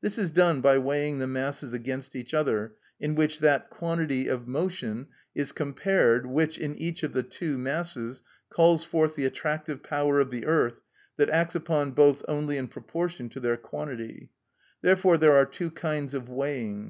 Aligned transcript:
This 0.00 0.18
is 0.18 0.32
done 0.32 0.60
by 0.60 0.78
weighing 0.78 1.20
the 1.20 1.28
masses 1.28 1.72
against 1.72 2.16
each 2.16 2.34
other, 2.34 2.74
in 2.98 3.14
which 3.14 3.38
that 3.38 3.70
quantity 3.70 4.26
of 4.26 4.48
motion 4.48 5.06
is 5.32 5.52
compared 5.52 6.26
which, 6.26 6.58
in 6.58 6.74
each 6.74 7.04
of 7.04 7.12
the 7.12 7.22
two 7.22 7.56
masses, 7.56 8.24
calls 8.52 8.82
forth 8.84 9.14
the 9.14 9.26
attractive 9.26 9.84
power 9.84 10.18
of 10.18 10.32
the 10.32 10.44
earth 10.44 10.80
that 11.18 11.30
acts 11.30 11.54
upon 11.54 11.92
both 11.92 12.24
only 12.26 12.56
in 12.58 12.66
proportion 12.66 13.28
to 13.28 13.38
their 13.38 13.56
quantity. 13.56 14.30
Therefore 14.82 15.16
there 15.16 15.36
are 15.36 15.46
two 15.46 15.70
kinds 15.70 16.14
of 16.14 16.28
weighing. 16.28 16.88